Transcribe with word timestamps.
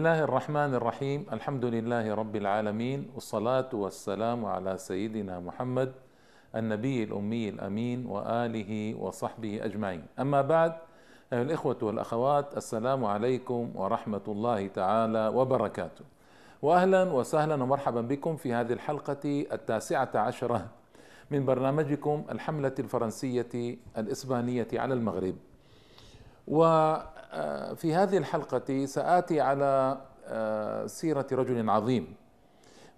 الله 0.00 0.24
الرحمن 0.24 0.74
الرحيم 0.74 1.26
الحمد 1.32 1.64
لله 1.64 2.14
رب 2.14 2.36
العالمين 2.36 3.10
والصلاة 3.14 3.68
والسلام 3.72 4.44
على 4.44 4.78
سيدنا 4.78 5.40
محمد 5.40 5.92
النبي 6.56 7.04
الأمي 7.04 7.48
الأمين 7.48 8.06
وآله 8.06 8.94
وصحبه 8.94 9.64
أجمعين 9.64 10.02
أما 10.20 10.42
بعد 10.42 10.72
أيها 11.32 11.42
الإخوة 11.42 11.76
والأخوات 11.82 12.56
السلام 12.56 13.04
عليكم 13.04 13.72
ورحمة 13.74 14.26
الله 14.28 14.66
تعالى 14.66 15.28
وبركاته 15.28 16.04
وأهلا 16.62 17.02
وسهلا 17.12 17.54
ومرحبا 17.62 18.00
بكم 18.00 18.36
في 18.36 18.54
هذه 18.54 18.72
الحلقة 18.72 19.44
التاسعة 19.52 20.10
عشرة 20.14 20.66
من 21.30 21.44
برنامجكم 21.44 22.24
الحملة 22.30 22.74
الفرنسية 22.78 23.76
الإسبانية 23.98 24.68
على 24.74 24.94
المغرب 24.94 25.34
وفي 26.50 27.94
هذه 27.94 28.16
الحلقة 28.16 28.86
سآتي 28.86 29.40
على 29.40 30.00
آه، 30.26 30.86
سيرة 30.86 31.26
رجل 31.32 31.70
عظيم 31.70 32.14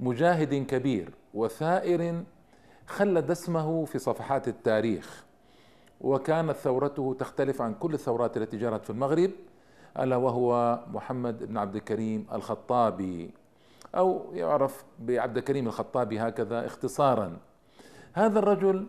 مجاهد 0.00 0.54
كبير 0.54 1.10
وثائر 1.34 2.24
خلد 2.86 3.30
اسمه 3.30 3.84
في 3.84 3.98
صفحات 3.98 4.48
التاريخ 4.48 5.24
وكانت 6.00 6.56
ثورته 6.56 7.16
تختلف 7.18 7.62
عن 7.62 7.74
كل 7.74 7.94
الثورات 7.94 8.36
التي 8.36 8.56
جرت 8.56 8.84
في 8.84 8.90
المغرب 8.90 9.30
ألا 9.98 10.16
وهو 10.16 10.80
محمد 10.92 11.44
بن 11.44 11.56
عبد 11.56 11.76
الكريم 11.76 12.26
الخطابي. 12.32 13.30
أو 13.94 14.34
يعرف 14.34 14.84
بعبد 14.98 15.36
الكريم 15.36 15.66
الخطابي 15.66 16.18
هكذا 16.20 16.66
اختصارا. 16.66 17.36
هذا 18.12 18.38
الرجل 18.38 18.86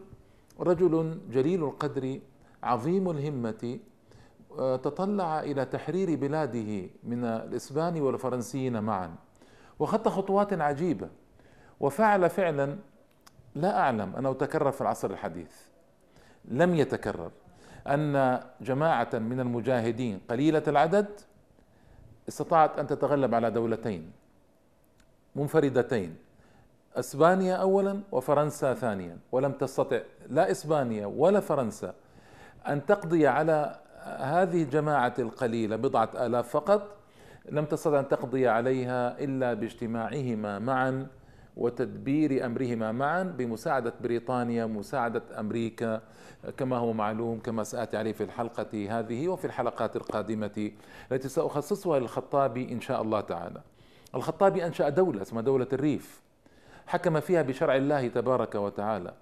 رجل 0.59 1.19
جليل 1.31 1.63
القدر 1.63 2.19
عظيم 2.63 3.09
الهمة 3.09 3.79
تطلع 4.57 5.39
إلى 5.39 5.65
تحرير 5.65 6.15
بلاده 6.15 6.89
من 7.03 7.23
الاسبان 7.25 8.01
والفرنسيين 8.01 8.83
معا. 8.83 9.15
وخط 9.79 10.07
خطوات 10.07 10.53
عجيبة. 10.53 11.09
وفعل 11.79 12.29
فعلا 12.29 12.75
لا 13.55 13.79
أعلم 13.79 14.15
أنه 14.15 14.33
تكرر 14.33 14.71
في 14.71 14.81
العصر 14.81 15.11
الحديث. 15.11 15.51
لم 16.45 16.75
يتكرر. 16.75 17.31
أن 17.87 18.39
جماعة 18.61 19.09
من 19.13 19.39
المجاهدين 19.39 20.21
قليلة 20.29 20.63
العدد 20.67 21.07
استطاعت 22.29 22.79
أن 22.79 22.87
تتغلب 22.87 23.35
على 23.35 23.51
دولتين. 23.51 24.11
منفردتين. 25.35 26.15
إسبانيا 26.95 27.55
اولا 27.55 28.01
وفرنسا 28.11 28.73
ثانيا. 28.73 29.17
ولم 29.31 29.51
تستطع 29.51 29.99
لا 30.29 30.51
إسبانيا 30.51 31.05
ولا 31.05 31.39
فرنسا 31.39 31.93
أن 32.67 32.85
تقضي 32.85 33.27
على 33.27 33.79
هذه 34.03 34.63
الجماعة 34.63 35.13
القليلة 35.19 35.75
بضعة 35.75 36.09
آلاف 36.15 36.49
فقط 36.49 36.95
لم 37.51 37.65
تستطع 37.65 37.99
أن 37.99 38.07
تقضي 38.07 38.47
عليها 38.47 39.19
إلا 39.19 39.53
باجتماعهما 39.53 40.59
معا 40.59 41.07
وتدبير 41.57 42.45
أمرهما 42.45 42.91
معا 42.91 43.23
بمساعدة 43.23 43.93
بريطانيا 44.01 44.65
مساعدة 44.65 45.21
أمريكا 45.39 46.01
كما 46.57 46.77
هو 46.77 46.93
معلوم 46.93 47.39
كما 47.39 47.63
سآتي 47.63 47.97
عليه 47.97 48.13
في 48.13 48.23
الحلقة 48.23 48.99
هذه 48.99 49.27
وفي 49.27 49.45
الحلقات 49.45 49.95
القادمة 49.95 50.71
التي 51.11 51.29
سأخصصها 51.29 51.99
للخطابي 51.99 52.71
إن 52.71 52.81
شاء 52.81 53.01
الله 53.01 53.21
تعالى. 53.21 53.61
الخطابي 54.15 54.65
أنشأ 54.65 54.89
دولة 54.89 55.21
اسمها 55.21 55.41
دولة 55.41 55.67
الريف 55.73 56.21
حكم 56.87 57.19
فيها 57.19 57.41
بشرع 57.41 57.75
الله 57.75 58.07
تبارك 58.07 58.55
وتعالى. 58.55 59.13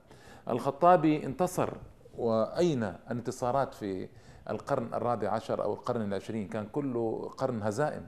الخطابي 0.50 1.26
انتصر 1.26 1.70
وأين 2.18 2.84
الانتصارات 2.84 3.74
في 3.74 4.08
القرن 4.50 4.94
الرابع 4.94 5.30
عشر 5.30 5.64
أو 5.64 5.74
القرن 5.74 6.02
العشرين 6.02 6.48
كان 6.48 6.66
كله 6.72 7.32
قرن 7.38 7.64
هزائم. 7.64 8.06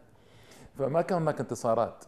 فما 0.78 1.02
كان 1.02 1.22
هناك 1.22 1.40
انتصارات 1.40 2.06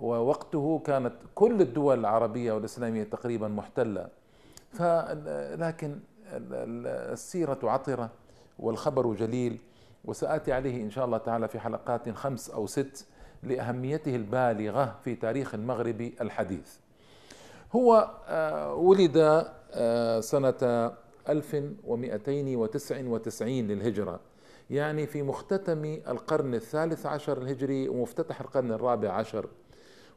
ووقته 0.00 0.82
كانت 0.86 1.14
كل 1.34 1.60
الدول 1.60 1.98
العربية 1.98 2.52
والإسلامية 2.52 3.04
تقريبا 3.04 3.48
محتلة. 3.48 4.08
لكن 5.56 6.00
السيرة 6.32 7.58
عطرة 7.62 8.10
والخبر 8.58 9.14
جليل 9.14 9.60
وسآتي 10.04 10.52
عليه 10.52 10.82
إن 10.82 10.90
شاء 10.90 11.04
الله 11.04 11.18
تعالى 11.18 11.48
في 11.48 11.60
حلقات 11.60 12.10
خمس 12.10 12.50
أو 12.50 12.66
ست 12.66 13.06
لأهميته 13.42 14.16
البالغة 14.16 14.96
في 15.04 15.14
تاريخ 15.14 15.54
المغرب 15.54 16.00
الحديث. 16.20 16.76
هو 17.72 18.10
آه، 18.28 18.74
ولد 18.74 19.44
آه، 19.72 20.20
سنة 20.20 20.90
1299 21.30 23.66
للهجرة. 23.66 24.20
يعني 24.70 25.06
في 25.06 25.22
مختتم 25.22 25.84
القرن 25.84 26.54
الثالث 26.54 27.06
عشر 27.06 27.42
الهجري 27.42 27.88
ومفتتح 27.88 28.40
القرن 28.40 28.72
الرابع 28.72 29.12
عشر. 29.12 29.48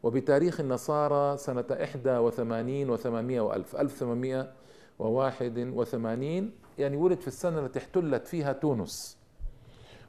وبتاريخ 0.04 0.60
النصارى 0.60 1.38
سنة 1.38 1.66
81 1.70 2.98
و800 2.98 3.40
وألف 3.40 3.76
1881 3.76 6.52
يعني 6.78 6.98
ولد 6.98 7.22
في 7.22 7.28
السنة 7.28 7.60
التي 7.60 7.80
احتلت 7.80 8.28
فيها 8.28 8.54
تونس. 8.54 9.18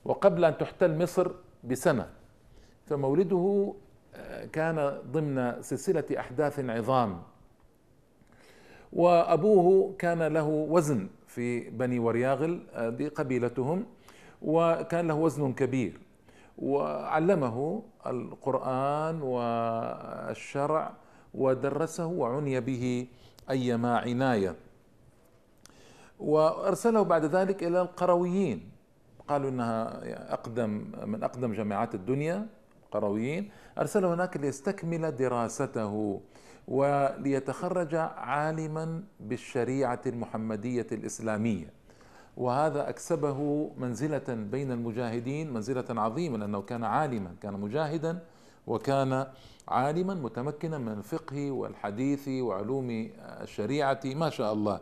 وقبل 0.04 0.44
أن 0.44 0.58
تحتل 0.58 1.02
مصر 1.02 1.30
بسنة 1.64 2.10
فمولده 2.86 3.74
آه، 4.16 4.44
كان 4.44 4.98
ضمن 5.12 5.62
سلسلة 5.62 6.04
أحداث 6.18 6.60
عظام. 6.60 7.22
وأبوه 8.94 9.94
كان 9.98 10.22
له 10.22 10.46
وزن 10.46 11.08
في 11.26 11.70
بني 11.70 11.98
ورياغل 11.98 12.60
هذه 12.74 13.08
قبيلتهم 13.08 13.86
وكان 14.42 15.08
له 15.08 15.14
وزن 15.14 15.52
كبير. 15.52 16.00
وعلمه 16.58 17.82
القرآن 18.06 19.22
والشرع 19.22 20.84
ودرسه 21.34 22.06
وعني 22.06 22.60
به 22.60 23.06
أيما 23.50 23.98
عناية. 23.98 24.54
وأرسله 26.20 27.02
بعد 27.02 27.24
ذلك 27.24 27.58
إلى 27.62 27.80
القرويين. 27.82 28.70
قالوا 29.28 29.50
إنها 29.50 29.82
أقدم 30.32 30.70
من 31.06 31.24
أقدم 31.24 31.52
جامعات 31.52 31.94
الدنيا 31.94 32.46
القرويين 32.86 33.50
أرسله 33.78 34.14
هناك 34.14 34.36
ليستكمل 34.36 35.16
دراسته. 35.16 36.20
وليتخرج 36.68 37.94
عالما 38.16 39.02
بالشريعة 39.20 40.00
المحمدية 40.06 40.86
الإسلامية. 40.92 41.72
وهذا 42.36 42.88
أكسبه 42.88 43.70
منزلة 43.78 44.24
بين 44.28 44.72
المجاهدين 44.72 45.52
منزلة 45.52 45.84
عظيمة 45.90 46.38
لأنه 46.38 46.62
كان 46.62 46.84
عالما 46.84 47.34
كان 47.42 47.52
مجاهدا 47.60 48.18
وكان 48.66 49.26
عالما 49.68 50.14
متمكنا 50.14 50.78
من 50.78 50.92
الفقه 50.92 51.50
والحديث 51.50 52.28
وعلوم 52.28 53.10
الشريعة 53.42 54.00
ما 54.04 54.30
شاء 54.30 54.52
الله. 54.52 54.80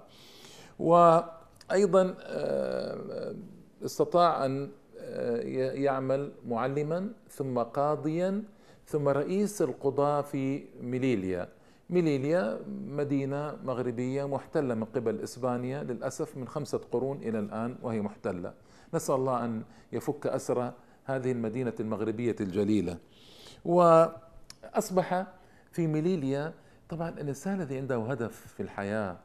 وأيضا 0.78 2.14
آه، 2.20 3.34
استطاع 3.84 4.44
أن 4.46 4.70
آه، 4.98 5.40
يعمل 5.72 6.32
معلما 6.48 7.12
ثم 7.30 7.58
قاضيا 7.58 8.42
ثم 8.86 9.08
رئيس 9.08 9.62
القضاة 9.62 10.20
في 10.20 10.64
ميليليا. 10.80 11.48
ميليليا 11.92 12.60
مدينة 12.88 13.56
مغربية 13.64 14.24
محتلة 14.28 14.74
من 14.74 14.84
قبل 14.84 15.20
إسبانيا 15.20 15.82
للأسف 15.82 16.36
من 16.36 16.48
خمسة 16.48 16.80
قرون 16.92 17.16
إلى 17.16 17.38
الآن 17.38 17.76
وهي 17.82 18.00
محتلة. 18.00 18.54
نسأل 18.94 19.14
الله 19.14 19.44
أن 19.44 19.62
يفك 19.92 20.26
أسر 20.26 20.72
هذه 21.04 21.32
المدينة 21.32 21.72
المغربية 21.80 22.36
الجليلة. 22.40 22.98
وأصبح 23.64 25.26
في 25.72 25.86
ميليليا 25.86 26.54
طبعا 26.88 27.08
الإنسان 27.08 27.60
الذي 27.60 27.76
عنده 27.76 27.96
هدف 27.96 28.46
في 28.56 28.62
الحياة 28.62 29.16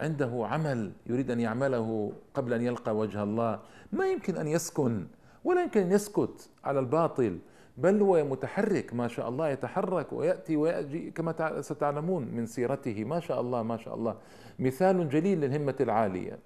عنده 0.00 0.46
عمل 0.50 0.92
يريد 1.06 1.30
أن 1.30 1.40
يعمله 1.40 2.12
قبل 2.34 2.52
أن 2.52 2.62
يلقى 2.62 2.96
وجه 2.96 3.22
الله 3.22 3.60
ما 3.92 4.06
يمكن 4.06 4.36
أن 4.36 4.48
يسكن 4.48 5.06
ولا 5.44 5.62
يمكن 5.62 5.80
أن 5.80 5.92
يسكت 5.92 6.48
على 6.64 6.80
الباطل. 6.80 7.38
بل 7.80 8.02
هو 8.02 8.24
متحرك 8.24 8.94
ما 8.94 9.08
شاء 9.08 9.28
الله 9.28 9.48
يتحرك 9.48 10.12
ويأتي 10.12 10.56
ويجي 10.56 11.10
كما 11.10 11.60
ستعلمون 11.60 12.24
من 12.24 12.46
سيرته. 12.46 13.04
ما 13.04 13.20
شاء 13.20 13.40
الله 13.40 13.62
ما 13.62 13.76
شاء 13.76 13.94
الله. 13.94 14.16
مثال 14.58 15.08
جليل 15.08 15.40
للهمة 15.40 15.74
العالية. 15.80 16.38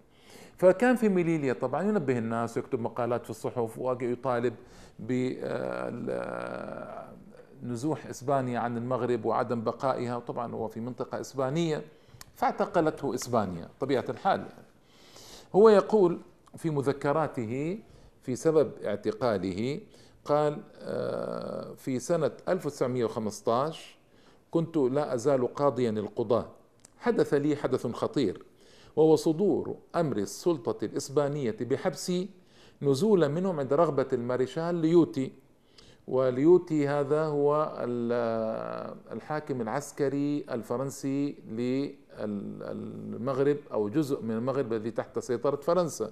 فكان 0.56 0.96
في 0.96 1.08
ميليليا 1.08 1.52
طبعا 1.52 1.82
ينبه 1.82 2.18
الناس 2.18 2.56
ويكتب 2.56 2.80
مقالات 2.80 3.24
في 3.24 3.30
الصحف 3.30 3.78
ويطالب 3.78 4.54
بنزوح 7.62 8.06
إسبانيا 8.06 8.58
عن 8.58 8.76
المغرب 8.76 9.24
وعدم 9.24 9.60
بقائها. 9.60 10.16
وطبعا 10.16 10.54
هو 10.54 10.68
في 10.68 10.80
منطقة 10.80 11.20
إسبانية 11.20 11.82
فاعتقلته 12.34 13.14
إسبانيا 13.14 13.68
طبيعة 13.80 14.04
الحال. 14.08 14.40
يعني. 14.40 14.64
هو 15.54 15.68
يقول 15.68 16.18
في 16.56 16.70
مذكراته 16.70 17.78
في 18.22 18.36
سبب 18.36 18.72
اعتقاله 18.84 19.80
قال 20.24 20.62
آه، 20.78 21.74
في 21.74 21.98
سنة 21.98 22.30
1915 22.48 23.96
كنت 24.50 24.76
لا 24.76 25.14
أزال 25.14 25.54
قاضي 25.54 25.90
القضاة. 25.90 26.46
حدث 26.98 27.34
لي 27.34 27.56
حدث 27.56 27.86
خطير 27.86 28.44
وهو 28.96 29.16
صدور 29.16 29.76
أمر 29.94 30.16
السلطة 30.16 30.84
الإسبانية 30.84 31.56
بحبسي 31.60 32.28
نزولا 32.82 33.28
منهم 33.28 33.60
عند 33.60 33.72
رغبة 33.72 34.06
المارشال 34.12 34.74
ليوتي. 34.74 35.32
وليوتي 36.08 36.88
هذا 36.88 37.24
هو 37.24 37.74
الحاكم 39.12 39.60
العسكري 39.60 40.44
الفرنسي 40.50 41.36
للمغرب 42.18 43.56
أو 43.72 43.88
جزء 43.88 44.22
من 44.22 44.30
المغرب 44.30 44.72
الذي 44.72 44.90
تحت 44.90 45.18
سيطرة 45.18 45.56
فرنسا. 45.56 46.10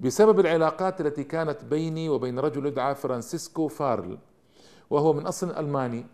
بسبب 0.00 0.40
العلاقات 0.40 1.00
التي 1.00 1.24
كانت 1.24 1.64
بيني 1.64 2.08
وبين 2.08 2.38
رجل 2.38 2.66
يدعى 2.66 2.94
فرانسيسكو 2.94 3.68
فارل 3.68 4.18
وهو 4.90 5.12
من 5.12 5.26
أصل 5.26 5.50
ألماني. 5.50 6.06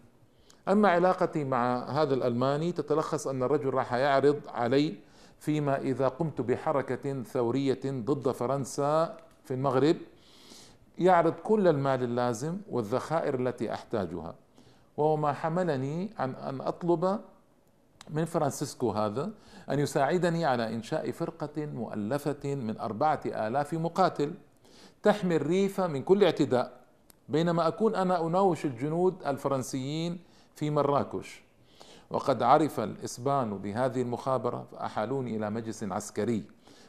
أما 0.68 0.88
علاقتي 0.88 1.44
مع 1.44 1.84
هذا 1.90 2.14
الألماني 2.14 2.72
تتلخص 2.72 3.26
أن 3.26 3.42
الرجل 3.42 3.74
راح 3.74 3.94
يعرض 3.94 4.40
علي 4.48 4.94
فيما 5.38 5.78
إذا 5.78 6.08
قمت 6.08 6.40
بحركة 6.40 7.22
ثورية 7.22 7.80
ضد 7.84 8.30
فرنسا 8.30 9.16
في 9.44 9.54
المغرب 9.54 9.96
يعرض 10.98 11.32
كل 11.32 11.68
المال 11.68 12.02
اللازم 12.02 12.58
والذخائر 12.70 13.40
التي 13.40 13.72
أحتاجها. 13.72 14.34
وهو 14.96 15.16
ما 15.16 15.32
حملني 15.32 16.10
عن 16.18 16.34
أن 16.34 16.60
أطلب 16.60 17.20
من 18.10 18.24
فرانسيسكو 18.24 18.90
هذا 18.90 19.30
أن 19.70 19.78
يساعدني 19.78 20.44
على 20.44 20.74
إنشاء 20.74 21.10
فرقة 21.10 21.66
مؤلفة 21.66 22.54
من 22.54 22.78
أربعة 22.78 23.20
آلاف 23.26 23.74
مقاتل 23.74 24.34
تحمي 25.02 25.36
الريف 25.36 25.80
من 25.80 26.02
كل 26.02 26.24
اعتداء 26.24 26.80
بينما 27.28 27.68
أكون 27.68 27.94
أنا 27.94 28.26
أناوش 28.26 28.64
الجنود 28.64 29.22
الفرنسيين 29.26 30.18
في 30.54 30.70
مراكش. 30.70 31.42
وقد 32.10 32.42
عرف 32.42 32.80
الإسبان 32.80 33.58
بهذه 33.58 34.02
المخابرة 34.02 34.66
فأحالوني 34.72 35.36
إلى 35.36 35.50
مجلس 35.50 35.84
عسكري 35.84 36.44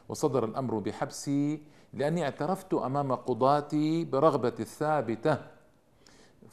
وصدر 0.08 0.44
الأمر 0.44 0.78
بحبسي 0.78 1.62
لأني 1.92 2.24
اعترفت 2.24 2.74
أمام 2.74 3.14
قضاتي 3.14 4.04
برغبة 4.04 4.52
الثابتة 4.60 5.38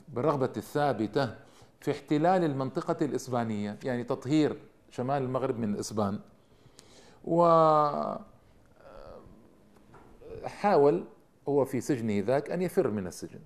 برغبة 0.09 0.51
الثابتة 0.57 1.35
في 1.81 1.91
احتلال 1.91 2.43
المنطقة 2.43 3.05
الإسبانية 3.05 3.77
يعني 3.83 4.03
تطهير 4.03 4.57
شمال 4.91 5.23
المغرب 5.23 5.59
من 5.59 5.73
الإسبان 5.73 6.19
و 7.25 7.45
حاول 10.45 11.03
هو 11.49 11.65
في 11.65 11.81
سجنه 11.81 12.23
ذاك 12.25 12.51
أن 12.51 12.61
يفر 12.61 12.91
من 12.91 13.07
السجن. 13.07 13.39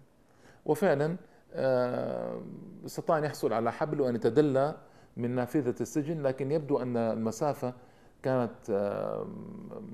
وفعلا 0.66 1.16
آه، 1.54 2.42
استطاع 2.86 3.18
أن 3.18 3.24
يحصل 3.24 3.54
على 3.54 3.72
حبل 3.72 4.02
وأن 4.02 4.16
يتدلى 4.16 4.76
من 5.18 5.36
نافذة 5.36 5.76
السجن 5.82 6.22
لكن 6.24 6.52
يبدو 6.52 6.78
أن 6.78 6.98
المسافة 6.98 7.74
كانت 8.24 8.70
آه، 8.70 9.28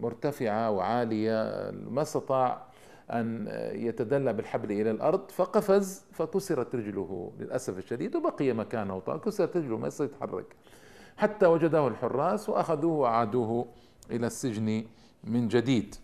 مرتفعة 0.01 0.71
وعالية 0.71 1.71
ما 1.71 2.01
استطاع 2.01 2.65
أن 3.11 3.47
يتدلى 3.73 4.33
بالحبل 4.33 4.71
إلى 4.71 4.91
الأرض 4.91 5.31
فقفز 5.31 6.03
فكسرت 6.11 6.75
رجله 6.75 7.31
للأسف 7.39 7.77
الشديد 7.77 8.15
وبقي 8.15 8.53
مكانه 8.53 8.99
كسرت 8.99 9.57
رجله 9.57 9.77
ما 9.77 9.87
يستطيع 9.87 10.07
يتحرك. 10.15 10.55
حتى 11.17 11.45
وجده 11.45 11.87
الحراس 11.87 12.49
وأخذوه 12.49 12.93
وأعادوه 12.93 13.65
إلى 14.11 14.27
السجن 14.27 14.85
من 15.23 15.47
جديد. 15.47 15.95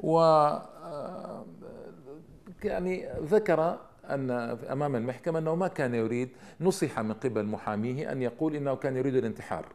و 0.00 0.18
آه، 0.18 1.44
يعني 2.64 3.08
ذكر 3.22 3.78
أن 4.04 4.30
أمام 4.72 4.96
المحكمة 4.96 5.38
أنه 5.38 5.54
ما 5.54 5.68
كان 5.68 5.94
يريد 5.94 6.28
نصح 6.60 7.00
من 7.00 7.12
قبل 7.12 7.44
محاميه 7.44 8.12
أن 8.12 8.22
يقول 8.22 8.56
إنه 8.56 8.74
كان 8.74 8.96
يريد 8.96 9.14
الانتحار. 9.16 9.66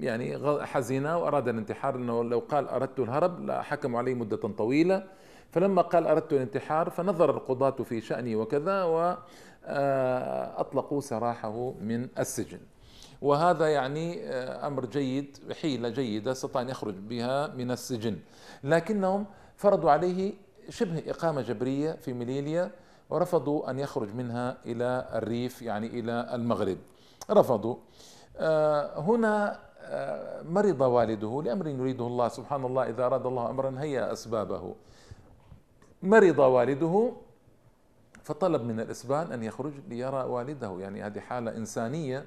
يعني 0.00 0.38
حزن 0.66 1.06
وأراد 1.06 1.48
الانتحار 1.48 1.94
أنه 1.94 2.24
لو 2.24 2.38
قال 2.38 2.68
أردت 2.68 2.98
الهرب 2.98 3.46
لحكموا 3.46 3.98
عليه 3.98 4.14
مدة 4.14 4.36
طويلة. 4.36 5.04
فلما 5.50 5.82
قال 5.82 6.06
أردت 6.06 6.32
الانتحار 6.32 6.90
فنظر 6.90 7.30
القضاة 7.30 7.70
في 7.70 8.00
شأني 8.00 8.36
وكذا 8.36 8.82
وأطلقوا 9.64 11.00
سراحه 11.00 11.72
من 11.80 12.08
السجن. 12.18 12.58
وهذا 13.22 13.68
يعني 13.68 14.20
آه، 14.28 14.66
أمر 14.66 14.86
جيد 14.86 15.38
حيلة 15.62 15.88
جيدة 15.88 16.32
استطاع 16.32 16.62
أن 16.62 16.68
يخرج 16.68 16.94
بها 16.94 17.46
من 17.46 17.70
السجن. 17.70 18.18
لكنهم 18.64 19.26
فرضوا 19.56 19.90
عليه 19.90 20.32
شبه 20.68 21.02
إقامة 21.08 21.40
جبرية 21.42 21.92
في 21.92 22.12
ميليليا 22.12 22.70
ورفضوا 23.10 23.70
أن 23.70 23.78
يخرج 23.78 24.14
منها 24.14 24.56
إلى 24.66 25.08
الريف 25.14 25.62
يعني 25.62 25.86
إلى 25.86 26.30
المغرب. 26.34 26.78
رفضوا. 27.30 27.74
آه، 27.74 27.78
هنا 29.00 29.60
آه، 29.82 30.42
مرض 30.42 30.80
والده 30.80 31.42
لأمر 31.44 31.66
يريده 31.66 32.06
الله 32.06 32.28
سبحان 32.28 32.64
الله 32.64 32.88
إذا 32.88 33.06
أراد 33.06 33.26
الله 33.26 33.50
أمرا 33.50 33.74
هيا 33.78 34.12
أسبابه. 34.12 34.74
مرض 36.02 36.38
والده 36.38 37.12
فطلب 38.22 38.62
من 38.62 38.80
الإسبان 38.80 39.32
أن 39.32 39.42
يخرج 39.42 39.72
ليرى 39.88 40.24
والده 40.24 40.76
يعني 40.80 41.02
هذه 41.02 41.18
حالة 41.20 41.56
إنسانية 41.56 42.24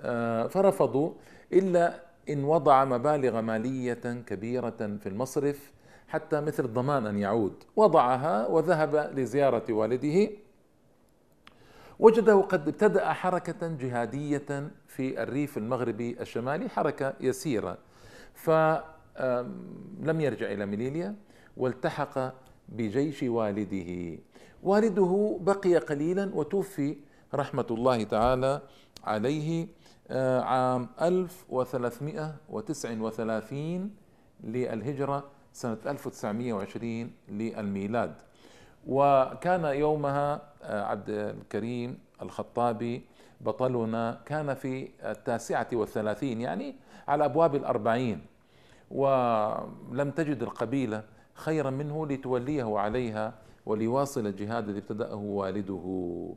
آه، 0.00 0.46
فرفضوا 0.46 1.12
إلا 1.52 2.00
إن 2.28 2.44
وضع 2.44 2.84
مبالغ 2.84 3.40
مالية 3.40 4.22
كبيرة 4.26 4.98
في 5.00 5.06
المصرف 5.08 5.72
حتى 6.08 6.40
مثل 6.40 6.64
الضمان 6.64 7.06
أن 7.06 7.18
يعود. 7.18 7.64
وضعها 7.76 8.46
وذهب 8.46 8.96
لزيارة 9.14 9.72
والده. 9.72 10.28
وجده 11.98 12.40
قد 12.40 12.68
ابتدأ 12.68 13.12
حركة 13.12 13.68
جهادية 13.68 14.70
في 14.86 15.22
الريف 15.22 15.58
المغربي 15.58 16.16
الشمالي 16.20 16.68
حركة 16.68 17.14
يسيرة. 17.20 17.78
فلم 18.34 20.20
يرجع 20.20 20.52
إلى 20.52 20.66
ميليليا 20.66 21.14
والتحق 21.56 22.32
بجيش 22.68 23.22
والده. 23.22 24.18
والده 24.62 25.38
بقي 25.40 25.76
قليلا 25.76 26.30
وتوفي 26.34 26.96
رحمة 27.34 27.66
الله 27.70 28.02
تعالى 28.04 28.60
عليه 29.04 29.68
آه، 30.10 30.40
عام 30.40 30.88
1339 31.02 33.90
للهجرة 34.44 35.24
سنة 35.52 35.78
1920 35.86 37.10
للميلاد. 37.28 38.14
وكان 38.86 39.64
يومها 39.64 40.42
آه، 40.62 40.82
عبد 40.84 41.10
الكريم 41.10 41.98
الخطابي 42.22 43.02
بطلنا 43.40 44.20
كان 44.26 44.54
في 44.54 44.88
التاسعة 45.04 45.68
والثلاثين 45.72 46.40
يعني 46.40 46.74
على 47.08 47.24
أبواب 47.24 47.54
الأربعين 47.54 48.20
ولم 48.90 50.10
تجد 50.16 50.42
القبيلة 50.42 51.02
خيرا 51.34 51.70
منه 51.70 52.06
لتوليه 52.06 52.78
عليها 52.78 53.34
وليواصل 53.66 54.26
الجهاد 54.26 54.68
الذي 54.68 54.78
ابتدأه 54.78 55.14
والده. 55.14 56.34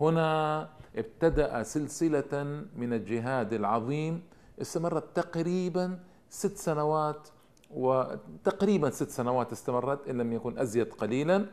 هنا 0.00 0.68
ابتدأ 0.96 1.62
سلسلة 1.62 2.64
من 2.76 2.92
الجهاد 2.92 3.52
العظيم 3.52 4.22
استمرت 4.60 5.16
تقريبا 5.16 5.98
ست 6.30 6.56
سنوات 6.56 7.28
وتقريبا 7.70 8.90
ست 8.90 9.10
سنوات 9.10 9.52
استمرت 9.52 10.08
إن 10.08 10.18
لم 10.18 10.32
يكن 10.32 10.58
أزيد 10.58 10.92
قليلا. 10.92 11.46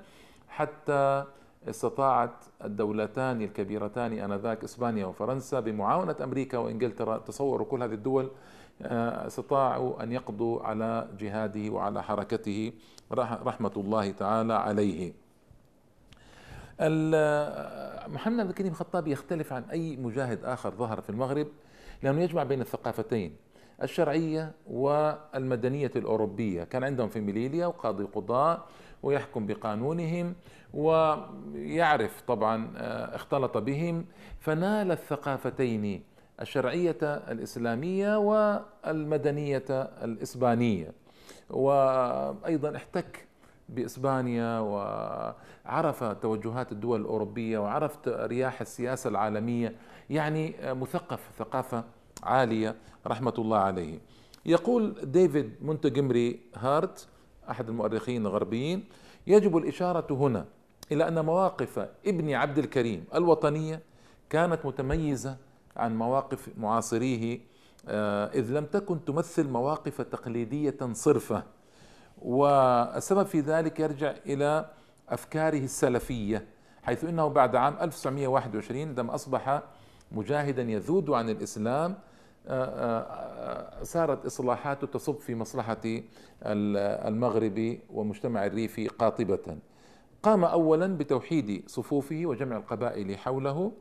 حتى 0.47 1.25
استطاعت 1.69 2.45
الدولتان 2.63 3.41
الكبيرتان 3.41 4.13
آنذاك 4.13 4.63
إسبانيا 4.63 5.05
وفرنسا 5.05 5.59
بمعاونة 5.59 6.15
أمريكا 6.23 6.57
وإنجلترا 6.57 7.17
تصوروا 7.17 7.67
كل 7.67 7.83
هذه 7.83 7.93
الدول 7.93 8.31
آه، 8.81 9.27
استطاعوا 9.27 10.03
أن 10.03 10.11
يقضوا 10.11 10.61
على 10.63 11.07
جهاده 11.19 11.69
وعلى 11.69 12.03
حركته 12.03 12.73
رحمة 13.11 13.71
الله 13.77 14.11
تعالى 14.11 14.53
عليه. 14.53 15.13
محمد 18.07 18.45
بن 18.45 18.51
كريم 18.51 18.71
الخطابي 18.71 19.11
يختلف 19.11 19.53
عن 19.53 19.63
أي 19.63 19.97
مجاهد 19.97 20.45
آخر 20.45 20.71
ظهر 20.71 21.01
في 21.01 21.09
المغرب 21.09 21.47
لأنه 22.03 22.21
يجمع 22.21 22.43
بين 22.43 22.61
الثقافتين 22.61 23.35
الشرعية 23.83 24.51
والمدنية 24.67 25.91
الأوروبية، 25.95 26.63
كان 26.63 26.83
عندهم 26.83 27.09
في 27.09 27.21
ميليليا 27.21 27.67
وقاضي 27.67 28.03
قضاء 28.03 28.65
ويحكم 29.03 29.47
بقانونهم 29.47 30.35
ويعرف 30.73 32.21
طبعا 32.21 32.71
آه، 32.77 33.15
اختلط 33.15 33.57
بهم. 33.57 34.05
فنال 34.39 34.91
الثقافتين 34.91 36.03
الشرعية 36.41 36.97
الإسلامية 37.03 38.17
والمدنية 38.17 39.65
الإسبانية. 40.03 40.91
وأيضا 41.49 42.75
احتك 42.75 43.27
بإسبانيا 43.69 44.59
وعرف 44.59 46.03
توجهات 46.03 46.71
الدول 46.71 47.01
الأوروبية 47.01 47.57
وعرف 47.57 48.07
رياح 48.07 48.61
السياسة 48.61 49.09
العالمية. 49.09 49.75
يعني 50.09 50.55
مثقف 50.63 51.19
ثقافة 51.39 51.83
عالية 52.23 52.75
رحمة 53.07 53.33
الله 53.37 53.57
عليه. 53.57 53.99
يقول 54.45 54.95
ديفيد 55.03 55.53
مونتجمري 55.61 56.39
هارت 56.55 57.07
أحد 57.49 57.69
المؤرخين 57.69 58.25
الغربيين 58.25 58.83
يجب 59.27 59.57
الإشارة 59.57 60.13
هنا 60.13 60.45
إلى 60.91 61.07
أن 61.07 61.25
مواقف 61.25 61.89
ابن 62.05 62.33
عبد 62.33 62.57
الكريم 62.57 63.05
الوطنية 63.15 63.81
كانت 64.29 64.65
متميزة 64.65 65.37
عن 65.75 65.97
مواقف 65.97 66.49
معاصريه 66.57 67.39
آه، 67.87 68.25
إذ 68.25 68.51
لم 68.51 68.65
تكن 68.65 69.05
تمثل 69.05 69.47
مواقف 69.49 70.01
تقليدية 70.01 70.77
صرفة. 70.93 71.43
والسبب 72.21 73.25
في 73.25 73.39
ذلك 73.39 73.79
يرجع 73.79 74.13
إلى 74.25 74.69
أفكاره 75.09 75.57
السلفية 75.59 76.45
حيث 76.83 77.03
إنه 77.03 77.27
بعد 77.27 77.55
عام 77.55 77.77
1921 77.81 78.81
عندما 78.81 79.15
أصبح 79.15 79.61
مجاهدا 80.11 80.61
يذود 80.61 81.09
عن 81.09 81.29
الإسلام 81.29 81.95
آه، 82.47 82.65
آه، 82.65 83.83
صارت 83.83 84.25
إصلاحاته 84.25 84.87
تصب 84.87 85.19
في 85.19 85.35
مصلحة 85.35 85.81
المغرب 86.43 87.77
ومجتمع 87.93 88.45
الريف 88.45 88.79
قاطبة. 88.99 89.57
قام 90.23 90.43
أولا 90.43 90.97
بتوحيد 90.97 91.63
صفوفه 91.67 92.21
وجمع 92.25 92.57
القبائل 92.57 93.17
حوله 93.17 93.71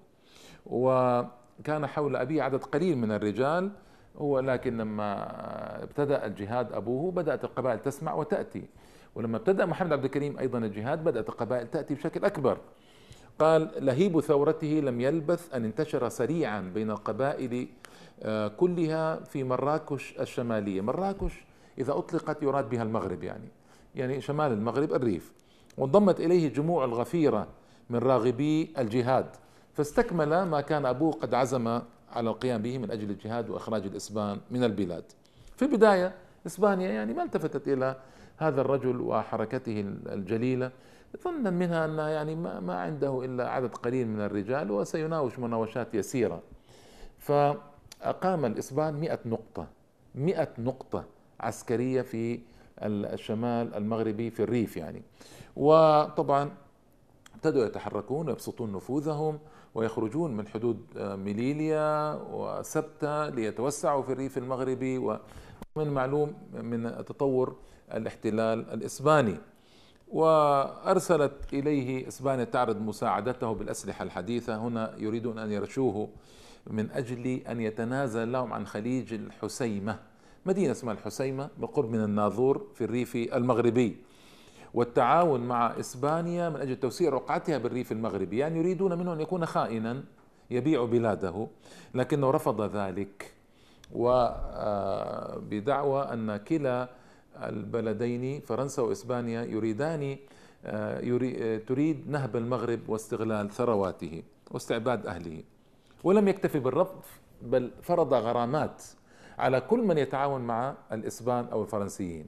وكان 0.67 1.87
حول 1.87 2.17
أبيه 2.17 2.43
عدد 2.43 2.65
قليل 2.65 2.99
من 2.99 3.13
الرجال 3.13 3.71
ولكن 4.15 4.77
لما 4.77 5.27
ابتدأ 5.83 6.27
الجهاد 6.27 6.73
أبوه 6.73 7.13
بدأت 7.13 7.45
القبائل 7.45 7.79
تسمع 7.79 8.15
وتأتي. 8.15 8.65
ولما 9.15 9.37
ابتدأ 9.37 9.67
محمد 9.67 9.93
عبد 9.93 10.05
الكريم 10.05 10.39
أيضا 10.39 10.59
الجهاد 10.59 11.05
بدأت 11.05 11.29
القبائل 11.29 11.71
تأتي 11.71 11.95
بشكل 11.95 12.25
أكبر. 12.25 12.59
قال 13.39 13.71
لهيب 13.79 14.21
ثورته 14.21 14.67
لم 14.67 15.01
يلبث 15.01 15.55
أن 15.55 15.65
انتشر 15.65 16.09
سريعا 16.09 16.61
بين 16.61 16.91
القبائل 16.91 17.69
آه، 18.23 18.49
كلها 18.49 19.25
في 19.25 19.45
مراكش 19.45 20.15
الشمالية. 20.21 20.81
مراكش 20.81 21.45
إذا 21.79 21.93
أطلقت 21.93 22.43
يراد 22.43 22.71
بها 22.71 22.83
المغرب 22.83 23.25
يعني 23.25 23.49
يعني 23.95 24.21
شمال 24.21 24.53
المغرب 24.53 24.93
الريف. 24.93 25.33
وانضمت 25.79 26.21
إليه 26.21 26.49
جموع 26.49 26.85
الغفيرة 26.85 27.47
من 27.91 27.99
راغبي 27.99 28.73
الجهاد. 28.79 29.27
فاستكمل 29.75 30.43
ما 30.43 30.61
كان 30.61 30.87
أبوه 30.87 31.13
قد 31.13 31.35
عزم 31.35 31.69
على 32.13 32.31
القيام 32.31 32.63
به 32.63 32.79
من 32.79 32.91
أجل 32.91 33.11
الجهاد 33.11 33.51
وإخراج 33.51 33.87
الإسبان 33.87 34.41
من 34.51 34.65
البلاد. 34.65 35.05
في 35.57 35.65
البداية 35.65 36.15
إسبانيا 36.47 36.91
يعني 36.91 37.15
ما 37.15 37.23
التفتت 37.23 37.69
إلى 37.69 37.97
هذا 38.37 38.61
الرجل 38.61 39.01
وحركته 39.01 39.81
الجليلة. 40.07 40.71
ظنا 41.25 41.51
منها 41.51 41.85
أن 41.85 41.99
يعني 41.99 42.35
ما 42.35 42.75
عنده 42.75 43.25
إلا 43.25 43.51
عدد 43.51 43.75
قليل 43.75 44.09
من 44.09 44.21
الرجال 44.21 44.71
وسيناوش 44.71 45.39
مناوشات 45.39 45.95
يسيرة. 45.95 46.43
فأقام 47.19 48.45
الإسبان 48.45 48.95
مئة 48.95 49.19
نقطة 49.27 49.67
مئة 50.15 50.49
نقطة 50.59 51.05
عسكرية 51.41 52.03
في 52.03 52.41
الشمال 52.83 53.75
المغربي 53.75 54.31
في 54.31 54.43
الريف 54.43 54.77
يعني. 54.77 55.03
وطبعا 55.57 56.51
ابتدوا 57.35 57.65
يتحركون 57.65 58.29
ويبسطون 58.29 58.73
نفوذهم 58.73 59.39
ويخرجون 59.75 60.37
من 60.37 60.49
حدود 60.49 60.81
ميليليا 60.97 62.15
وسبتة 62.33 63.29
ليتوسعوا 63.29 64.03
في 64.03 64.13
الريف 64.13 64.39
المغربي. 64.39 64.99
ومن 64.99 65.89
معلوم 65.89 66.35
من 66.53 67.05
تطور 67.05 67.57
الاحتلال 67.95 68.71
الإسباني 68.71 69.37
وأرسلت 70.09 71.33
إليه 71.53 72.09
إسبانيا 72.09 72.45
تعرض 72.45 72.81
مساعدته 72.81 73.53
بالأسلحة 73.53 74.03
الحديثة. 74.03 74.57
هنا 74.57 74.95
يريدون 74.99 75.39
أن 75.39 75.53
يرشوه 75.53 76.09
من 76.67 76.91
أجل 76.91 77.27
أن 77.27 77.61
يتنازل 77.61 78.33
لهم 78.33 78.53
عن 78.53 78.67
خليج 78.67 79.15
الحسيمة 79.15 79.99
مدينة 80.47 80.73
اسمها 80.73 80.95
الحسيمة 80.95 81.49
بالقرب 81.59 81.91
من 81.91 82.05
الناظور 82.05 82.67
في 82.75 82.85
الريف 82.85 83.17
المغربي. 83.17 83.97
والتعاون 84.75 85.41
مع 85.41 85.81
إسبانيا 85.81 86.49
من 86.49 86.57
أجل 86.57 86.77
توسيع 86.77 87.11
رقعتها 87.11 87.59
بالريف 87.59 87.93
المغربي. 87.93 88.39
يعني 88.39 88.59
يريدون 88.59 88.99
منه 88.99 89.13
أن 89.13 89.21
يكون 89.21 89.47
خائنا 89.47 90.05
يبيع 90.51 90.85
بلاده. 90.85 91.47
لكنه 91.95 92.31
رفض 92.31 92.77
ذلك. 92.77 93.33
وبدعوى 93.93 94.83
أن 96.03 96.37
كلا 96.37 96.89
البلدين 97.37 98.41
فرنسا 98.41 98.83
وإسبانيا 98.83 99.43
يريدان 99.45 100.17
تريد 101.67 102.11
نهب 102.11 102.37
المغرب 102.37 102.81
واستغلال 102.89 103.51
ثرواته 103.51 104.23
واستعباد 104.51 105.07
أهله. 105.07 105.43
ولم 106.05 106.29
يكتفي 106.29 106.59
بالرفض 106.59 107.01
بل 107.43 107.71
فرض 107.83 108.15
غرامات 108.15 108.83
على 109.39 109.61
كل 109.61 109.79
من 109.79 109.99
يتعاون 109.99 110.41
مع 110.41 110.75
الإسبان 110.93 111.47
أو 111.53 111.63
الفرنسيين 111.63 112.27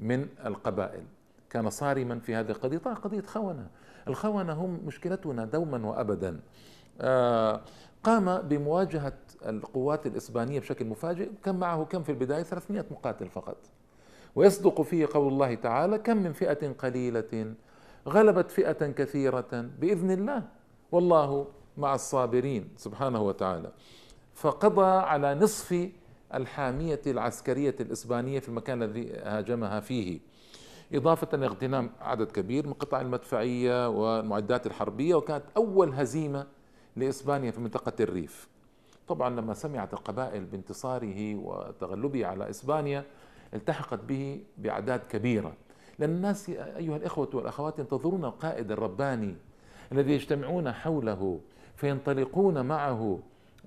من 0.00 0.26
القبائل. 0.46 1.04
كان 1.50 1.70
صارما 1.70 2.18
في 2.18 2.34
هذه 2.34 2.50
القضية. 2.50 2.78
طبعا 2.78 2.94
قضية 2.94 3.20
خونة. 3.20 3.66
الخونة 4.08 4.52
هم 4.52 4.80
مشكلتنا 4.86 5.44
دوما 5.44 5.86
وأبدا. 5.86 6.40
آه، 7.00 7.60
قام 8.04 8.38
بمواجهة 8.38 9.18
القوات 9.46 10.06
الإسبانية 10.06 10.60
بشكل 10.60 10.84
مفاجئ 10.84 11.30
كان 11.44 11.54
معه 11.54 11.84
كم 11.84 12.02
في 12.02 12.12
البداية؟ 12.12 12.42
300 12.42 12.84
مقاتل 12.90 13.28
فقط. 13.28 13.56
ويصدق 14.34 14.82
فيه 14.82 15.08
قول 15.12 15.32
الله 15.32 15.54
تعالى 15.54 15.98
كم 15.98 16.16
من 16.16 16.32
فئة 16.32 16.72
قليلة 16.72 17.54
غلبت 18.08 18.50
فئة 18.50 18.86
كثيرة 18.86 19.68
بإذن 19.80 20.10
الله. 20.10 20.42
والله 20.92 21.46
مع 21.76 21.94
الصابرين 21.94 22.68
سبحانه 22.76 23.22
وتعالى. 23.22 23.72
فقضى 24.34 24.86
على 24.86 25.34
نصف 25.34 25.88
الحامية 26.34 27.00
العسكرية 27.06 27.74
الإسبانية 27.80 28.38
في 28.40 28.48
المكان 28.48 28.82
الذي 28.82 29.12
هاجمها 29.12 29.80
فيه. 29.80 30.20
إضافة 30.94 31.36
لاغتنام 31.36 31.90
عدد 32.00 32.32
كبير 32.32 32.66
من 32.66 32.72
قطع 32.72 33.00
المدفعية 33.00 33.88
والمعدات 33.88 34.66
الحربية 34.66 35.14
وكانت 35.14 35.44
أول 35.56 35.92
هزيمة 35.92 36.46
لإسبانيا 36.96 37.50
في 37.50 37.60
منطقة 37.60 37.92
الريف. 38.00 38.48
طبعا 39.08 39.30
لما 39.30 39.54
سمعت 39.54 39.92
القبائل 39.92 40.44
بانتصاره 40.44 41.34
وتغلبه 41.34 42.26
على 42.26 42.50
إسبانيا 42.50 43.04
التحقت 43.54 44.00
به 44.04 44.40
بأعداد 44.58 45.00
كبيرة. 45.10 45.52
لأن 45.98 46.10
الناس 46.10 46.50
أيها 46.50 46.96
الإخوة 46.96 47.28
والأخوات 47.34 47.78
ينتظرون 47.78 48.24
القائد 48.24 48.70
الرباني 48.72 49.34
الذي 49.92 50.12
يجتمعون 50.12 50.72
حوله 50.72 51.40
فينطلقون 51.76 52.66
معه 52.66 53.18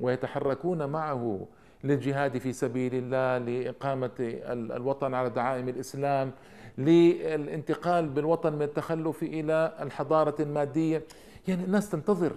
ويتحركون 0.02 0.86
معه 0.86 1.48
للجهاد 1.84 2.38
في 2.38 2.54
سبيل 2.54 2.96
الله 2.96 3.38
لإقامة 3.38 4.12
الوطن 4.20 5.14
على 5.14 5.30
دعائم 5.30 5.70
الإسلام 5.70 6.32
للانتقال 6.78 8.10
بالوطن 8.10 8.54
من 8.54 8.62
التخلف 8.62 9.24
إلى 9.24 9.78
الحضارة 9.82 10.36
المادية. 10.40 11.04
يعني 11.48 11.64
الناس 11.64 11.90
تنتظر 11.90 12.32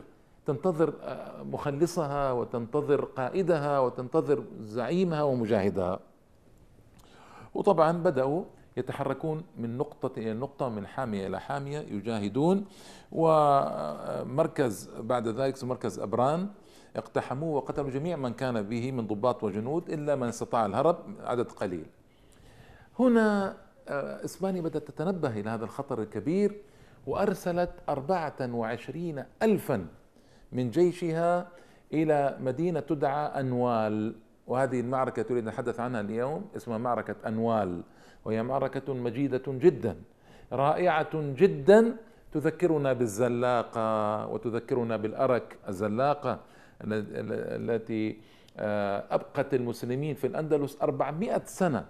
تنتظر 0.46 0.94
آه، 1.02 1.42
مخلصها 1.42 2.32
وتنتظر 2.32 3.04
قائدها 3.04 3.78
وتنتظر 3.78 4.44
زعيمها 4.60 5.22
ومجاهدها. 5.22 6.00
وطبعا 7.56 7.92
بدأوا 7.92 8.44
يتحركون 8.76 9.44
من 9.58 9.76
نقطة 9.78 10.18
إلى 10.18 10.32
نقطة 10.32 10.68
من 10.68 10.86
حامية 10.86 11.26
إلى 11.26 11.40
حامية 11.40 11.78
يجاهدون. 11.78 12.64
ومركز 13.12 14.90
بعد 15.00 15.28
ذلك 15.28 15.64
مركز 15.64 15.98
أبران 15.98 16.48
اقتحموه 16.96 17.56
وقتلوا 17.56 17.90
جميع 17.90 18.16
من 18.16 18.32
كان 18.32 18.62
به 18.62 18.92
من 18.92 19.06
ضباط 19.06 19.44
وجنود 19.44 19.90
إلا 19.90 20.14
من 20.14 20.28
استطاع 20.28 20.66
الهرب 20.66 20.98
عدد 21.20 21.52
قليل. 21.52 21.86
هنا 22.98 23.56
آه، 23.88 24.24
إسبانيا 24.24 24.60
بدأت 24.60 24.90
تتنبه 24.90 25.40
إلى 25.40 25.50
هذا 25.50 25.64
الخطر 25.64 26.02
الكبير 26.02 26.60
وأرسلت 27.06 27.70
أربعة 27.88 28.36
وعشرين 28.40 29.24
ألفا 29.42 29.86
من 30.52 30.70
جيشها 30.70 31.48
إلى 31.92 32.36
مدينة 32.40 32.80
تدعى 32.80 33.40
أنوال. 33.40 34.14
وهذه 34.46 34.80
المعركة 34.80 35.38
أن 35.38 35.44
نتحدث 35.44 35.80
عنها 35.80 36.00
اليوم 36.00 36.44
اسمها 36.56 36.78
معركة 36.78 37.16
أنوال 37.26 37.82
وهي 38.24 38.42
معركة 38.42 38.94
مجيدة 38.94 39.42
جدا 39.48 39.96
رائعة 40.52 41.08
جدا 41.14 41.96
تذكرنا 42.32 42.92
بالزلاقة 42.92 44.26
وتذكرنا 44.26 44.96
بالأرك 44.96 45.56
الزلاقة 45.68 46.40
التي 46.82 48.16
آه، 48.58 49.04
أبقت 49.10 49.54
المسلمين 49.54 50.14
في 50.14 50.26
الأندلس 50.26 50.82
400 50.82 51.42
سنة 51.44 51.84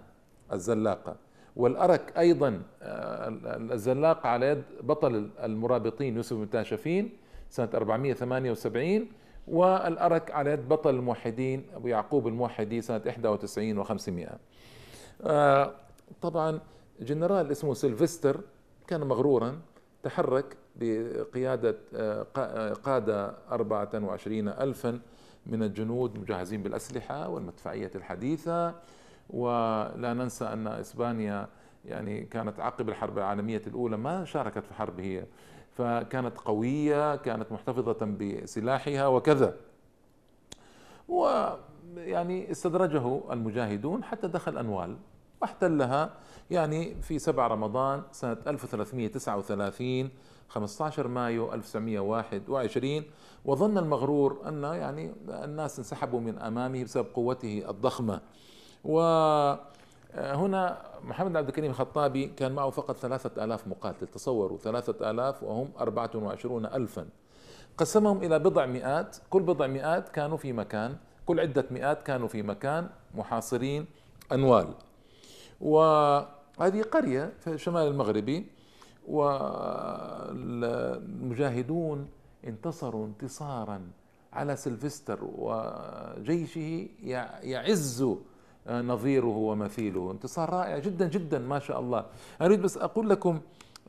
الزلاقة. 0.53 1.15
والأرك 1.55 2.13
أيضا 2.17 2.61
آه، 2.81 3.27
الزلاقة 3.73 4.29
على 4.29 4.45
يد 4.45 4.63
بطل 4.81 5.29
المرابطين 5.43 6.15
يوسف 6.15 6.37
بن 6.37 6.49
تاشفين 6.49 7.09
سنة 7.49 7.69
478 7.73 9.07
والأرك 9.47 10.31
على 10.31 10.51
يد 10.51 10.69
بطل 10.69 10.95
الموحدين 10.95 11.65
أبو 11.75 11.87
يعقوب 11.87 12.27
الموحدي 12.27 12.81
سنة 12.81 13.01
91 13.05 13.85
و500 13.85 14.29
آه، 15.21 15.73
طبعا 16.21 16.59
جنرال 16.99 17.51
اسمه 17.51 17.73
سيلفستر 17.73 18.41
كان 18.87 19.01
مغرورا 19.01 19.59
تحرك 20.03 20.57
بقيادة 20.75 21.75
آه، 21.95 22.73
قادة 22.73 23.33
24 23.51 24.47
ألفا 24.47 24.99
من 25.45 25.63
الجنود 25.63 26.19
مجهزين 26.19 26.63
بالأسلحة 26.63 27.29
والمدفعية 27.29 27.91
الحديثة. 27.95 28.75
ولا 29.29 30.13
ننسى 30.13 30.45
أن 30.45 30.67
إسبانيا 30.67 31.47
يعني 31.85 32.21
كانت 32.25 32.59
عقب 32.59 32.89
الحرب 32.89 33.17
العالمية 33.17 33.61
الأولى 33.67 33.97
ما 33.97 34.25
شاركت 34.25 34.65
في 34.65 34.73
حرب 34.73 34.99
هي. 34.99 35.25
فكانت 35.77 36.37
قوية 36.37 37.15
كانت 37.15 37.51
محتفظة 37.51 38.05
بسلاحها 38.05 39.07
وكذا. 39.07 39.55
ويعني 41.07 42.51
استدرجه 42.51 43.21
المجاهدون 43.31 44.03
حتى 44.03 44.27
دخل 44.27 44.57
أنوال 44.57 44.97
واحتلها 45.41 46.13
يعني 46.51 47.01
في 47.01 47.19
7 47.19 47.47
رمضان 47.47 48.01
سنة 48.11 48.37
1339 48.47 50.09
15 50.49 51.07
مايو 51.07 51.53
1921 51.53 53.03
وظن 53.45 53.77
المغرور 53.77 54.41
أن 54.47 54.63
يعني 54.63 55.13
الناس 55.29 55.79
انسحبوا 55.79 56.19
من 56.19 56.39
أمامه 56.39 56.83
بسبب 56.83 57.07
قوته 57.13 57.69
الضخمة. 57.69 58.21
وهنا 60.17 60.77
محمد 61.03 61.37
عبد 61.37 61.47
الكريم 61.47 61.71
الخطابي 61.71 62.27
كان 62.27 62.51
معه 62.51 62.69
فقط 62.69 62.97
ثلاثة 62.97 63.43
آلاف 63.43 63.67
مقاتل 63.67 64.07
تصوروا 64.07 64.57
ثلاثة 64.57 65.11
آلاف 65.11 65.43
وهم 65.43 65.69
أربعة 65.79 66.11
وعشرون 66.15 66.65
ألفا. 66.65 67.05
قسمهم 67.77 68.23
إلى 68.23 68.39
بضع 68.39 68.65
مئات 68.65 69.17
كل 69.29 69.41
بضع 69.41 69.67
مئات 69.67 70.09
كانوا 70.09 70.37
في 70.37 70.53
مكان 70.53 70.95
كل 71.25 71.39
عدة 71.39 71.65
مئات 71.71 72.03
كانوا 72.03 72.27
في 72.27 72.41
مكان 72.41 72.89
محاصرين 73.15 73.85
أنوال. 74.31 74.67
وهذه 75.61 76.81
قرية 76.91 77.33
في 77.39 77.47
الشمال 77.47 77.87
المغربي 77.87 78.47
والمجاهدون 80.77 82.07
انتصروا 82.47 83.05
انتصارا 83.05 83.81
على 84.33 84.55
سلفستر 84.55 85.19
وجيشه 85.21 86.87
يعز 87.43 88.05
نظيره 88.69 89.27
ومثيله. 89.37 90.11
انتصار 90.11 90.49
رائع 90.49 90.77
جدا 90.79 91.07
جدا 91.07 91.39
ما 91.39 91.59
شاء 91.59 91.79
الله. 91.79 92.05
أريد 92.41 92.61
بس 92.61 92.77
أقول 92.77 93.09
لكم 93.09 93.41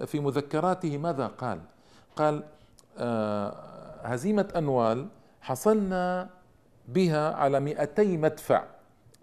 في 0.06 0.20
مذكراته 0.20 0.98
ماذا 0.98 1.26
قال؟ 1.26 1.60
قال 2.16 2.44
آه، 2.98 3.54
هزيمة 4.02 4.48
أنوال 4.56 5.08
حصلنا 5.40 6.30
بها 6.88 7.34
على 7.34 7.60
200 7.60 8.16
مدفع 8.16 8.64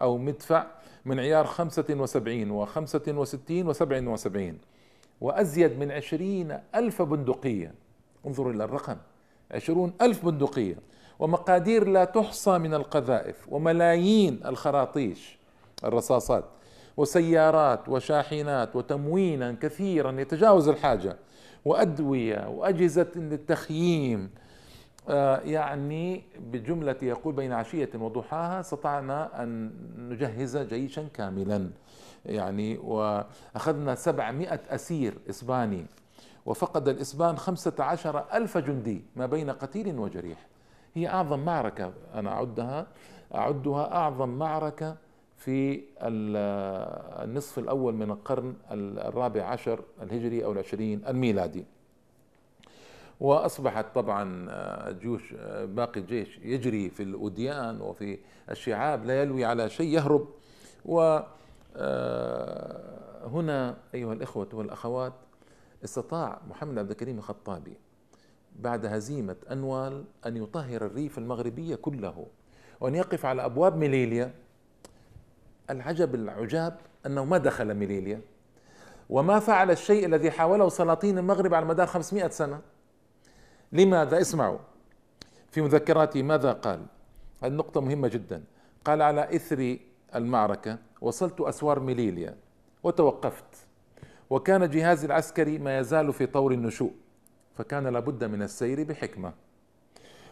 أو 0.01 0.17
مدفع 0.17 0.65
من 1.05 1.19
عيار 1.19 1.45
75 1.45 2.65
و65 2.65 3.73
و77 3.73 4.39
وأزيد 5.21 5.79
من 5.79 5.91
عشرين 5.91 6.59
ألف 6.75 7.01
بندقية. 7.01 7.73
انظروا 8.27 8.53
إلى 8.53 8.63
الرقم 8.63 8.97
عشرون 9.51 9.93
ألف 10.01 10.25
بندقية. 10.25 10.75
ومقادير 11.19 11.87
لا 11.87 12.05
تحصى 12.05 12.57
من 12.57 12.73
القذائف 12.73 13.45
وملايين 13.49 14.39
الخراطيش. 14.45 15.37
الرصاصات 15.83 16.45
وسيارات 16.97 17.89
وشاحنات 17.89 18.75
وتموينا 18.75 19.55
كثيرا 19.61 20.11
يتجاوز 20.11 20.67
الحاجة. 20.67 21.17
وأدوية 21.65 22.47
وأجهزة 22.49 23.07
للتخييم. 23.15 24.29
آه، 25.09 25.39
يعني 25.39 26.23
بجملة 26.39 26.95
يقول 27.01 27.33
بين 27.33 27.53
عشية 27.53 27.89
وضحاها 27.95 28.59
استطعنا 28.59 29.43
أن 29.43 29.71
نجهز 29.97 30.57
جيشا 30.57 31.07
كاملا. 31.13 31.69
يعني 32.25 32.77
وأخذنا 32.77 33.95
سبعمائة 33.95 34.59
أسير 34.69 35.17
إسباني. 35.29 35.85
وفقد 36.45 36.87
الإسبان 36.87 37.37
خمسة 37.37 37.73
عشر 37.79 38.25
ألف 38.33 38.57
جندي 38.57 39.03
ما 39.15 39.25
بين 39.25 39.49
قتيل 39.49 39.99
وجريح. 39.99 40.47
هي 40.93 41.07
أعظم 41.07 41.39
معركة. 41.39 41.93
أنا 42.13 42.31
أعدها 42.31 42.87
أعدها 43.35 43.95
أعظم 43.95 44.29
معركة 44.29 44.95
في 45.37 45.81
النصف 46.01 47.59
الأول 47.59 47.93
من 47.93 48.11
القرن 48.11 48.53
الرابع 48.71 49.43
عشر 49.43 49.79
الهجري 50.01 50.45
أو 50.45 50.51
العشرين 50.51 51.01
الميلادي. 51.07 51.65
وأصبحت 53.19 53.85
طبعا 53.95 54.47
جيوش 54.91 55.33
باقي 55.63 55.99
الجيش 55.99 56.37
يجري 56.37 56.89
في 56.89 57.03
الأوديان 57.03 57.81
وفي 57.81 58.17
الشعاب 58.51 59.05
لا 59.05 59.21
يلوي 59.21 59.45
على 59.45 59.69
شيء 59.69 59.87
يهرب. 59.93 60.27
و 60.85 61.19
آه، 61.77 63.27
هنا 63.27 63.77
أيها 63.93 64.13
الإخوة 64.13 64.47
والأخوات 64.53 65.13
استطاع 65.83 66.41
محمد 66.49 66.77
عبد 66.77 66.91
الكريم 66.91 67.17
الخطابي 67.17 67.77
بعد 68.59 68.85
هزيمة 68.85 69.35
أنوال 69.51 70.03
أن 70.25 70.37
يطهر 70.37 70.85
الريف 70.85 71.17
المغربي 71.17 71.75
كله 71.75 72.25
وأن 72.79 72.95
يقف 72.95 73.25
على 73.25 73.45
أبواب 73.45 73.77
ميليليا. 73.77 74.33
العجب 75.69 76.15
العجاب 76.15 76.77
أنه 77.05 77.25
ما 77.25 77.37
دخل 77.37 77.73
ميليليا 77.73 78.21
وما 79.09 79.39
فعل 79.39 79.71
الشيء 79.71 80.05
الذي 80.05 80.31
حاوله 80.31 80.69
سلاطين 80.69 81.17
المغرب 81.17 81.53
على 81.53 81.65
مدار 81.65 81.87
500 81.87 82.27
سنة. 82.27 82.61
لماذا؟ 83.71 84.21
اسمعوا. 84.21 84.57
في 85.51 85.61
مذكراته 85.61 86.23
ماذا 86.23 86.51
قال؟ 86.51 86.85
هذه 87.43 87.51
نقطة 87.51 87.81
مهمة 87.81 88.07
جدا. 88.07 88.43
قال 88.85 89.01
على 89.01 89.35
إثر 89.35 89.77
المعركة 90.15 90.77
وصلت 91.01 91.41
أسوار 91.41 91.79
ميليليا 91.79 92.35
وتوقفت. 92.83 93.67
وكان 94.29 94.69
جهازي 94.69 95.07
العسكري 95.07 95.57
ما 95.57 95.79
يزال 95.79 96.13
في 96.13 96.25
طور 96.25 96.51
النشوء 96.51 96.93
فكان 97.55 97.87
لابد 97.87 98.23
من 98.23 98.41
السير 98.41 98.83
بحكمة. 98.83 99.33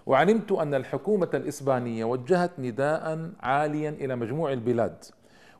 وعلمت 0.05 0.51
أن 0.51 0.73
الحكومة 0.73 1.29
الإسبانية 1.33 2.05
وجهت 2.05 2.51
نداء 2.59 3.31
عاليا 3.39 3.89
إلى 3.89 4.15
مجموع 4.15 4.53
البلاد. 4.53 5.05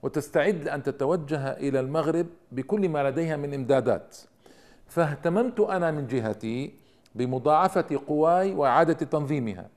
وتستعد 0.03 0.63
لأن 0.63 0.83
تتوجه 0.83 1.51
إلى 1.51 1.79
المغرب 1.79 2.27
بكل 2.51 2.89
ما 2.89 3.09
لديها 3.09 3.37
من 3.37 3.53
إمدادات. 3.53 4.17
فاهتممت 4.87 5.59
أنا 5.59 5.91
من 5.91 6.07
جهتي 6.07 6.73
بمضاعفة 7.15 8.01
قواي 8.07 8.53
وإعادة 8.53 8.93
تنظيمها. 8.93 9.69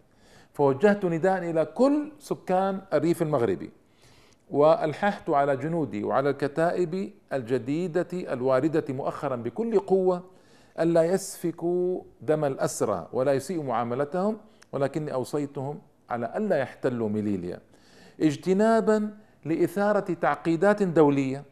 فوجهت 0.52 1.04
نداء 1.04 1.50
إلى 1.50 1.64
كل 1.64 2.12
سكان 2.18 2.80
الريف 2.92 3.22
المغربي 3.22 3.70
وألححت 4.50 5.30
على 5.30 5.56
جنودي 5.56 6.04
وعلى 6.04 6.30
الكتائب 6.30 7.10
الجديدة 7.32 8.06
الواردة 8.12 8.94
مؤخرا 8.94 9.36
بكل 9.36 9.78
قوة 9.78 10.24
ألا 10.80 11.02
يسفكوا 11.02 12.02
دم 12.20 12.44
الأسرى 12.44 13.08
ولا 13.12 13.32
يسيئوا 13.32 13.64
معاملتهم 13.64 14.36
ولكني 14.72 15.12
أوصيتهم 15.12 15.80
على 16.10 16.32
ألا 16.36 16.56
يحتلوا 16.56 17.08
ميليليا. 17.08 17.60
اجتنابا 18.20 19.10
لإثارة 19.46 20.14
تعقيدات 20.14 20.82
دولية. 20.82 21.44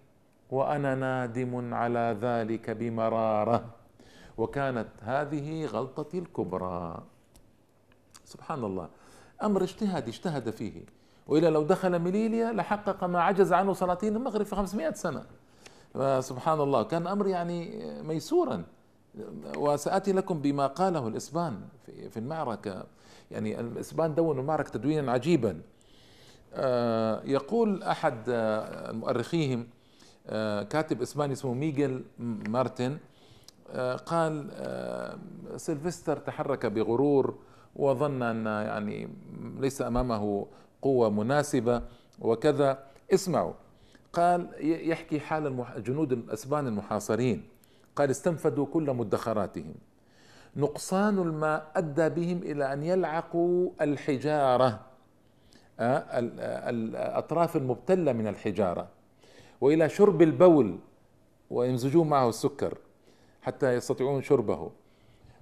وأنا 0.51 0.95
نادم 0.95 1.75
على 1.75 2.17
ذلك 2.21 2.71
بمرارة. 2.71 3.65
وكانت 4.39 4.89
هذه 5.03 5.67
غلطتي 5.67 6.19
الكبرى. 6.19 7.03
سبحان 8.25 8.65
الله. 8.65 8.89
أمر 9.43 9.63
اجتهادي 9.63 10.11
اجتهد 10.11 10.51
فيه. 10.51 10.83
وإلا 11.27 11.51
لو 11.51 11.63
دخل 11.63 11.99
ميليليا 11.99 12.53
لحقق 12.53 13.05
ما 13.05 13.23
عجز 13.23 13.53
عنه 13.53 13.73
سلاطين 13.73 14.17
المغرب 14.17 14.47
في 14.47 14.57
500 14.57 14.93
سنة. 14.93 15.25
سبحان 16.21 16.61
الله. 16.61 16.83
كان 16.83 17.07
أمر 17.07 17.27
يعني 17.27 17.85
ميسورا. 18.03 18.65
وسآتي 19.57 20.13
لكم 20.13 20.41
بما 20.41 20.67
قاله 20.67 21.09
الإسبان 21.09 21.61
في 22.11 22.17
المعركة. 22.17 22.85
يعني 23.31 23.61
الإسبان 23.61 24.15
دونوا 24.15 24.43
المعركة 24.43 24.71
تدوينا 24.71 25.13
عجيبا. 25.13 25.61
يقول 27.25 27.83
أحد 27.83 28.19
آه، 28.29 28.93
مؤرخيهم 28.93 29.67
آه، 30.27 30.63
كاتب 30.63 31.03
إسباني 31.03 31.33
اسمه 31.33 31.55
ميغيل 31.55 32.05
مارتن 32.49 32.99
قال 34.07 34.51
سيلفستر 35.57 36.17
تحرك 36.17 36.67
بغرور 36.67 37.39
وظن 37.77 38.23
أن 38.23 38.47
يعني 38.47 39.09
ليس 39.59 39.83
أمامه 39.83 40.47
قوة 40.83 41.11
مناسبة 41.11 41.83
وكذا. 42.21 42.79
اسمعوا 43.15 43.53
قال 44.13 44.49
يحكي 44.61 45.21
حال 45.21 45.65
الجنود 45.77 46.13
الأسبان 46.13 46.67
المحاصرين. 46.67 47.49
قال 47.97 48.11
استنفدوا 48.11 48.67
كل 48.67 48.93
مدخراتهم. 48.93 49.75
نقصان 50.57 51.19
الماء 51.19 51.73
أدى 51.77 52.09
بهم 52.09 52.39
إلى 52.39 52.73
أن 52.73 52.83
يلعقوا 52.83 53.71
الحجارة. 53.81 54.67
آه، 54.67 54.81
الأطراف 55.81 57.57
المبتلة 57.57 58.13
من 58.13 58.27
الحجارة 58.27 58.89
وإلى 59.61 59.89
شرب 59.89 60.23
البول 60.23 60.79
ويمزجون 61.51 62.09
معه 62.09 62.29
السكر 62.29 62.79
حتى 63.43 63.75
يستطيعون 63.75 64.23
شربه. 64.23 64.71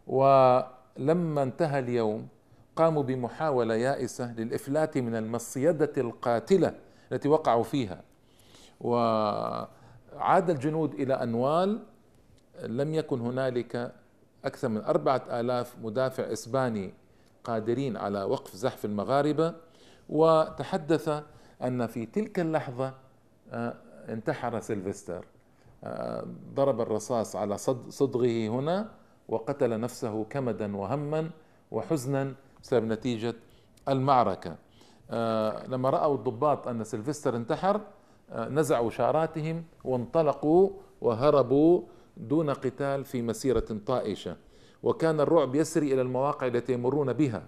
ولما 0.07 1.43
انتهى 1.43 1.79
اليوم 1.79 2.29
قاموا 2.77 3.03
بمحاولة 3.03 3.75
يائسة 3.75 4.33
للإفلات 4.33 4.99
من 4.99 5.17
المصيدة 5.17 5.93
القاتلة 5.97 6.75
التي 7.13 7.29
وقعوا 7.29 7.63
فيها. 7.63 8.03
وعاد 8.81 10.51
الجنود 10.51 10.95
إلى 10.95 11.15
أنوال 11.15 11.83
لم 12.63 12.95
يكن 12.95 13.21
هنالك 13.21 13.93
أكثر 14.45 14.69
من 14.69 14.85
أربعة 14.85 15.23
آلاف 15.31 15.77
مدافع 15.83 16.33
إسباني 16.33 16.95
قادرين 17.45 17.97
على 17.97 18.25
وقف 18.25 18.57
زحف 18.57 18.85
المغاربة. 18.85 19.55
وتحدث 20.13 21.23
أن 21.63 21.87
في 21.87 22.07
تلك 22.07 22.41
اللحظة 22.41 22.95
آه، 23.51 23.75
انتحر 24.09 24.61
سيلفستر. 24.61 25.25
آه، 25.85 26.27
ضرب 26.55 26.81
الرصاص 26.81 27.37
على 27.37 27.59
صدغه 27.89 28.49
هنا 28.49 28.91
وقتل 29.29 29.81
نفسه 29.81 30.25
كمدا 30.25 30.77
وهما 30.77 31.31
وحزنا 31.71 32.35
بسبب 32.63 32.85
نتيجة 32.85 33.35
المعركة. 33.89 34.57
آه، 35.11 35.67
لما 35.67 35.91
رأوا 35.91 36.15
الضباط 36.15 36.69
أن 36.69 36.85
سيلفستر 36.85 37.37
انتحر 37.37 37.81
نزعوا 38.33 38.91
شاراتهم 38.91 39.65
وانطلقوا 39.85 40.71
وهربوا 41.01 41.83
دون 42.17 42.51
قتال 42.51 43.05
في 43.05 43.23
مسيرة 43.23 43.79
طائشة. 43.87 44.37
وكان 44.83 45.21
الرعب 45.21 45.55
يسري 45.55 45.95
إلى 45.95 46.03
المواقع 46.03 46.47
التي 46.47 46.73
يمرون 46.73 47.13
بها 47.13 47.47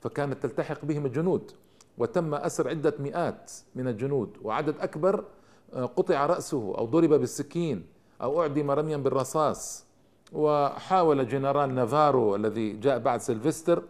فكانت 0.00 0.42
تلتحق 0.42 0.84
بهم 0.84 1.06
الجنود. 1.06 1.52
وتم 1.98 2.34
أسر 2.34 2.68
عدة 2.68 2.94
مئات 2.98 3.52
من 3.74 3.88
الجنود 3.88 4.36
وعدد 4.42 4.74
أكبر 4.80 5.24
آه، 5.74 5.84
قطع 5.84 6.26
رأسه 6.26 6.74
أو 6.78 6.86
ضرب 6.86 7.10
بالسكين 7.14 7.86
أو 8.22 8.42
أعدم 8.42 8.70
رميا 8.70 8.96
بالرصاص. 8.96 9.84
وحاول 10.32 11.28
جنرال 11.28 11.74
نافارو 11.74 12.34
الذي 12.36 12.72
جاء 12.72 12.98
بعد 12.98 13.20
سيلفستر 13.20 13.82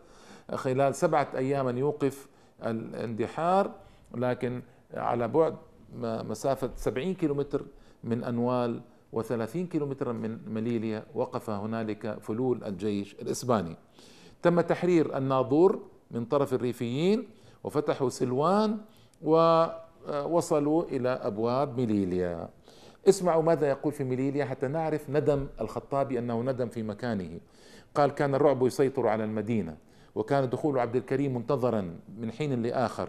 خلال 0.55 0.95
سبعة 0.95 1.29
أيام 1.37 1.69
أن 1.69 1.79
يوقف 1.79 2.29
الاندحار 2.65 3.71
لكن 4.15 4.63
على 4.95 5.29
بعد 5.29 5.57
مسافة 6.01 6.71
70 6.77 7.15
كيلومتر 7.15 7.63
من 8.05 8.25
أنوال 8.25 8.81
و30 9.17 9.57
كيلومترا 9.57 10.13
من 10.13 10.39
مليليا 10.55 11.07
وقف 11.15 11.51
هنالك 11.51 12.19
فلول 12.21 12.65
الجيش 12.65 13.15
الإسباني. 13.15 13.77
تم 14.43 14.61
تحرير 14.61 15.17
الناظور 15.19 15.83
من 16.11 16.25
طرف 16.25 16.55
الريفيين 16.55 17.29
وفتحوا 17.65 18.09
سلوان 18.09 18.79
ووصلوا 19.23 20.85
إلى 20.85 21.09
أبواب 21.09 21.77
ميليليا. 21.77 22.49
اسمعوا 23.09 23.43
ماذا 23.43 23.69
يقول 23.69 23.93
في 23.93 24.05
ميليليا 24.05 24.45
حتى 24.45 24.69
نعرف 24.69 25.11
ندم 25.11 25.47
الخطابي 25.61 26.19
أنه 26.19 26.43
ندم 26.43 26.69
في 26.69 26.83
مكانه. 26.83 27.41
قال 27.95 28.11
كان 28.11 28.35
الرعب 28.35 28.67
يسيطر 28.67 29.07
على 29.09 29.25
المدينة 29.25 29.77
وكان 30.15 30.49
دخول 30.49 30.79
عبد 30.79 30.97
الكريم 30.97 31.35
منتظرا 31.35 31.99
من 32.19 32.33
حين 32.33 32.63
لآخر. 32.63 33.09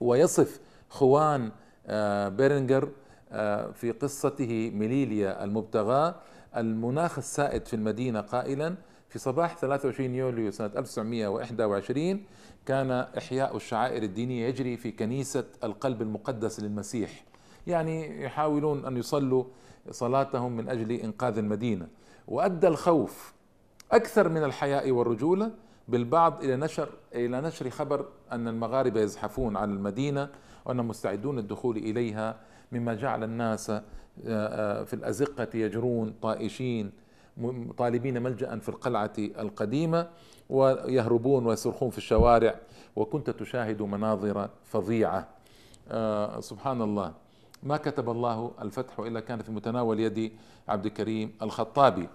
ويصف 0.00 0.60
خوان 0.88 1.50
آه، 1.86 2.28
بيرنجر 2.28 2.88
آه، 3.32 3.70
في 3.70 3.90
قصته 3.90 4.70
ميليليا 4.74 5.44
المبتغاة 5.44 6.14
المناخ 6.56 7.18
السائد 7.18 7.66
في 7.66 7.76
المدينة 7.76 8.20
قائلا 8.20 8.74
في 9.08 9.18
صباح 9.18 9.56
23 9.56 10.14
يوليو 10.14 10.50
سنة 10.50 10.70
1921 10.76 12.24
كان 12.66 12.90
إحياء 12.90 13.56
الشعائر 13.56 14.02
الدينية 14.02 14.46
يجري 14.48 14.76
في 14.76 14.92
كنيسة 14.92 15.44
القلب 15.64 16.02
المقدس 16.02 16.60
للمسيح. 16.60 17.24
يعني 17.66 18.22
يحاولون 18.22 18.84
أن 18.84 18.96
يصلوا 18.96 19.44
صلاتهم 19.90 20.56
من 20.56 20.68
أجل 20.68 20.92
إنقاذ 20.92 21.38
المدينة. 21.38 21.88
وأدى 22.28 22.68
الخوف 22.68 23.34
أكثر 23.92 24.28
من 24.28 24.44
الحياء 24.44 24.90
والرجولة. 24.90 25.50
بالبعض 25.88 26.44
إلى 26.44 26.56
نشر 26.56 26.88
إلى 27.14 27.40
نشر 27.40 27.70
خبر 27.70 28.06
أن 28.32 28.48
المغاربة 28.48 29.00
يزحفون 29.00 29.56
على 29.56 29.70
المدينة 29.70 30.28
وأنهم 30.64 30.88
مستعدون 30.88 31.38
الدخول 31.38 31.76
إليها 31.76 32.36
مما 32.72 32.94
جعل 32.94 33.24
الناس 33.24 33.70
آه، 33.70 33.82
آه، 34.26 34.84
في 34.84 34.94
الأزقة 34.94 35.48
يجرون 35.54 36.14
طائشين. 36.22 36.92
طالبين 37.78 38.22
ملجأ 38.22 38.58
في 38.58 38.68
القلعة 38.68 39.12
القديمة 39.18 40.08
ويهربون 40.50 41.46
ويصرخون 41.46 41.90
في 41.90 41.98
الشوارع. 41.98 42.54
وكنت 42.96 43.30
تشاهد 43.30 43.82
مناظر 43.82 44.48
فظيعة. 44.64 45.28
آه، 45.90 46.40
سبحان 46.40 46.82
الله. 46.82 47.12
ما 47.62 47.76
كتب 47.76 48.10
الله 48.10 48.50
الفتح 48.62 48.98
إلا 48.98 49.20
كان 49.20 49.42
في 49.42 49.52
متناول 49.52 50.00
يد 50.00 50.32
عبد 50.68 50.86
الكريم 50.86 51.32
الخطابي. 51.42 52.08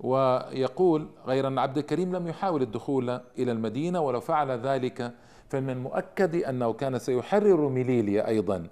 ويقول 0.00 1.08
غير 1.26 1.46
أن 1.46 1.58
عبد 1.58 1.78
الكريم 1.78 2.16
لم 2.16 2.26
يحاول 2.28 2.62
الدخول 2.62 3.20
إلى 3.38 3.52
المدينة 3.52 4.00
ولو 4.00 4.20
فعل 4.20 4.50
ذلك 4.50 5.14
فمن 5.48 5.70
المؤكد 5.70 6.34
أنه 6.36 6.72
كان 6.72 6.98
سيحرر 6.98 7.68
ميليليا 7.68 8.28
أيضا. 8.28 8.66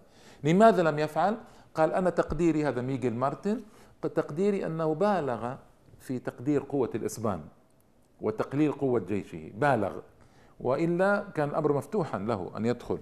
لماذا 0.45 0.83
لم 0.83 0.99
يفعل؟ 0.99 1.37
قال 1.75 1.93
أنا 1.93 2.11
تقديري 2.11 2.65
هذا 2.65 2.81
ميغيل 2.81 3.15
مارتن 3.15 3.61
تقديري 4.03 4.67
أنه 4.67 4.95
بالغ 4.95 5.55
في 6.03 6.19
تقدير 6.19 6.63
قوة 6.63 6.91
الإسبان 6.95 7.41
وتقليل 8.21 8.73
قوة 8.73 9.01
جيشه. 9.01 9.51
بالغ. 9.55 9.93
وإلا 10.61 11.25
كان 11.35 11.49
الأمر 11.49 11.73
مفتوحا 11.73 12.19
له 12.19 12.51
أن 12.57 12.67
يدخل. 12.67 12.99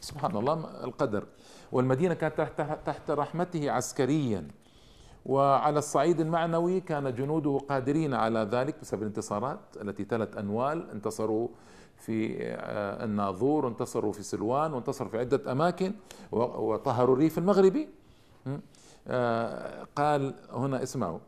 سبحان 0.00 0.36
الله 0.36 0.84
القدر. 0.84 1.26
والمدينة 1.72 2.14
كانت 2.14 2.38
تحت, 2.38 2.86
تحت 2.86 3.10
رحمته 3.10 3.70
عسكريا. 3.70 4.48
وعلى 5.26 5.78
الصعيد 5.78 6.20
المعنوي 6.20 6.80
كان 6.80 7.14
جنوده 7.14 7.58
قادرين 7.68 8.14
على 8.14 8.48
ذلك 8.52 8.80
بسبب 8.80 9.02
الانتصارات 9.02 9.60
التي 9.82 10.04
تلت 10.04 10.36
أنوال. 10.36 10.90
انتصروا 10.90 11.48
في 11.96 12.36
آه، 12.42 13.04
الناظور 13.04 13.64
وانتصروا 13.64 14.12
في 14.12 14.22
سلوان 14.22 14.72
وانتصروا 14.72 15.10
في 15.10 15.18
عدة 15.18 15.52
أماكن. 15.52 15.92
وطهروا 16.32 17.14
الريف 17.14 17.38
المغربي. 17.38 17.88
آه، 19.08 19.86
قال 19.96 20.34
هنا 20.52 20.82
اسمعوا. 20.82 21.18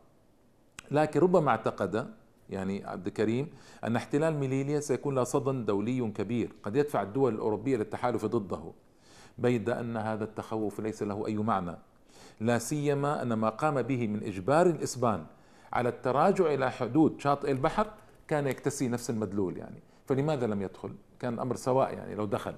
لكن 0.91 1.19
ربما 1.19 1.51
اعتقد 1.51 2.13
يعني 2.49 2.85
عبد 2.85 3.07
الكريم 3.07 3.47
أن 3.83 3.95
احتلال 3.95 4.33
ميليليا 4.33 4.79
سيكون 4.79 5.15
له 5.15 5.23
صدى 5.23 5.61
دولي 5.65 6.11
كبير. 6.11 6.51
قد 6.63 6.75
يدفع 6.75 7.01
الدول 7.01 7.33
الأوروبية 7.33 7.77
للتحالف 7.77 8.25
ضده 8.25 8.71
بيد 9.37 9.69
أن 9.69 9.97
هذا 9.97 10.23
التخوف 10.23 10.79
ليس 10.79 11.03
له 11.03 11.27
أي 11.27 11.35
معنى. 11.35 11.75
لا 12.39 12.57
سيما 12.57 13.21
أن 13.21 13.33
ما 13.33 13.49
قام 13.49 13.81
به 13.81 14.07
من 14.07 14.23
إجبار 14.23 14.67
الإسبان 14.67 15.25
على 15.73 15.89
التراجع 15.89 16.53
إلى 16.53 16.71
حدود 16.71 17.21
شاطئ 17.21 17.51
البحر 17.51 17.87
كان 18.27 18.47
يكتسي 18.47 18.87
نفس 18.87 19.09
المدلول 19.09 19.57
يعني. 19.57 19.79
فلماذا 20.07 20.47
لم 20.47 20.61
يدخل؟ 20.61 20.91
كان 21.19 21.33
الأمر 21.33 21.55
سواء 21.55 21.93
يعني 21.93 22.15
لو 22.15 22.25
دخل. 22.25 22.55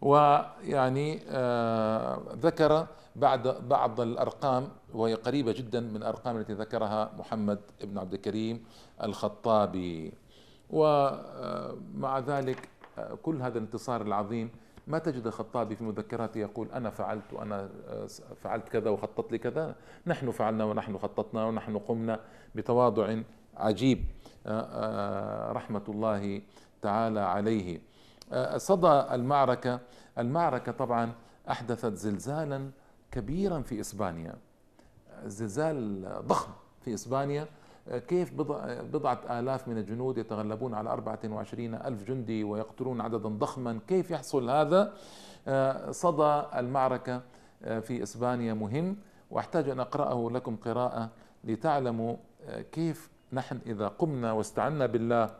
ويعني 0.00 1.20
آه 1.28 2.22
ذكر 2.32 2.86
بعد 3.16 3.68
بعض 3.68 4.00
الأرقام 4.00 4.68
وهي 4.94 5.14
قريبة 5.14 5.52
جدا 5.52 5.80
من 5.80 5.96
الأرقام 5.96 6.36
التي 6.36 6.52
ذكرها 6.52 7.12
محمد 7.18 7.58
بن 7.84 7.98
عبد 7.98 8.14
الكريم 8.14 8.64
الخطابي. 9.02 10.12
ومع 10.70 12.18
ذلك 12.18 12.68
آه، 12.98 13.14
كل 13.22 13.42
هذا 13.42 13.58
الانتصار 13.58 14.02
العظيم 14.02 14.50
ما 14.86 14.98
تجد 14.98 15.26
الخطابي 15.26 15.76
في 15.76 15.84
مذكراته 15.84 16.38
يقول 16.38 16.70
أنا 16.70 16.90
فعلت 16.90 17.32
وأنا 17.32 17.68
آه، 17.88 18.06
فعلت 18.42 18.68
كذا 18.68 18.90
وخطط 18.90 19.32
لي 19.32 19.38
كذا 19.38 19.74
نحن 20.06 20.30
فعلنا 20.30 20.64
ونحن 20.64 20.98
خططنا 20.98 21.44
ونحن 21.44 21.78
قمنا 21.78 22.20
بتواضع 22.54 23.16
عجيب 23.56 24.04
آه، 24.46 25.52
رحمة 25.52 25.82
الله 25.88 26.42
تعالى 26.82 27.20
عليه. 27.20 27.80
صدى 28.56 29.14
المعركة. 29.14 29.80
المعركة 30.18 30.72
طبعا 30.72 31.12
أحدثت 31.50 31.94
زلزالا 31.94 32.70
كبيرا 33.10 33.60
في 33.60 33.80
إسبانيا. 33.80 34.34
زلزال 35.24 36.08
ضخم 36.26 36.52
في 36.84 36.94
إسبانيا. 36.94 37.46
كيف 38.08 38.34
بضعة 38.92 39.20
آلاف 39.30 39.68
من 39.68 39.78
الجنود 39.78 40.18
يتغلبون 40.18 40.74
على 40.74 40.90
أربعة 40.90 41.18
وعشرين 41.24 41.74
ألف 41.74 42.02
جندي 42.08 42.44
ويقتلون 42.44 43.00
عددا 43.00 43.28
ضخما. 43.28 43.80
كيف 43.88 44.10
يحصل 44.10 44.50
هذا؟ 44.50 44.92
صدى 45.90 46.42
المعركة 46.54 47.22
في 47.60 48.02
إسبانيا 48.02 48.54
مهم 48.54 48.96
وأحتاج 49.30 49.68
أن 49.68 49.80
أقرأه 49.80 50.30
لكم 50.30 50.56
قراءة 50.56 51.10
لتعلموا 51.44 52.16
كيف 52.72 53.10
نحن 53.32 53.58
إذا 53.66 53.88
قمنا 53.88 54.32
واستعنا 54.32 54.86
بالله 54.86 55.34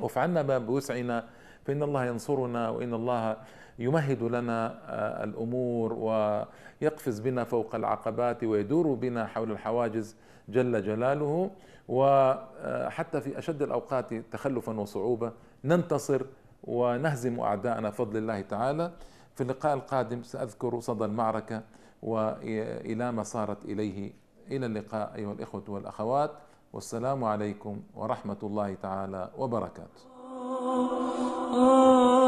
وفعلنا 0.00 0.42
ما 0.42 0.58
بوسعنا 0.58 1.24
فإن 1.66 1.82
الله 1.82 2.04
ينصرنا 2.04 2.68
وإن 2.68 2.94
الله 2.94 3.36
يمهد 3.78 4.22
لنا 4.22 4.78
آه، 4.86 5.24
الأمور 5.24 5.92
ويقفز 5.92 7.20
بنا 7.20 7.44
فوق 7.44 7.74
العقبات 7.74 8.44
ويدور 8.44 8.94
بنا 8.94 9.26
حول 9.26 9.50
الحواجز 9.52 10.16
جل 10.48 10.82
جلاله. 10.82 11.50
وحتى 11.88 13.20
في 13.20 13.38
أشد 13.38 13.62
الأوقات 13.62 14.14
تخلفا 14.14 14.80
وصعوبة 14.80 15.32
ننتصر 15.64 16.22
ونهزم 16.64 17.40
أعداءنا 17.40 17.88
بفضل 17.90 18.16
الله 18.16 18.40
تعالى. 18.40 18.90
في 19.34 19.40
اللقاء 19.40 19.74
القادم 19.74 20.22
سأذكر 20.22 20.80
صدى 20.80 21.04
المعركة 21.04 21.62
وإلى 22.02 23.12
ما 23.12 23.22
صارت 23.22 23.64
إليه. 23.64 24.12
إلى 24.50 24.66
اللقاء 24.66 25.12
أيها 25.14 25.32
الإخوة 25.32 25.62
والأخوات. 25.68 26.30
والسلام 26.72 27.24
عليكم 27.24 27.80
ورحمة 27.94 28.38
الله 28.42 28.74
تعالى 28.74 29.30
وبركاته. 29.38 31.25
Oh. 31.48 32.26